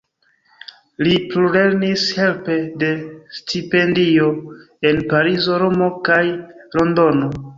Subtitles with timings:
[1.07, 2.89] Li plulernis helpe de
[3.41, 4.31] stipendio
[4.93, 6.19] en Parizo, Romo kaj
[6.81, 7.33] Londono.